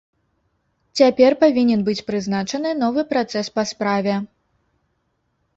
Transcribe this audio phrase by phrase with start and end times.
[1.01, 4.17] Цяпер павінен быць прызначаны новы працэс па справе.